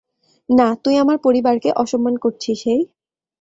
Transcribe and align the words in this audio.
না, 0.49 0.67
তুই 0.83 0.95
আমার 0.97 1.17
পরিবারকে 1.17 1.69
অসম্মান 1.83 2.15
করছিস 2.17 2.59
হেই! 2.67 2.81